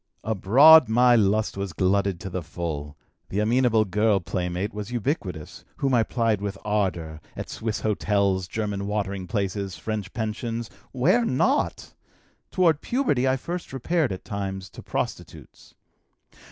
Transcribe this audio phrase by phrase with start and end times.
[0.23, 2.97] "Abroad my lust was glutted to the full:
[3.29, 8.87] the amenable girl playmate was ubiquitous, whom I plied with ardor at Swiss hotels, German
[8.87, 11.93] watering places, French pensions, where not?
[12.49, 15.75] Toward puberty I first repaired at times to prostitutes.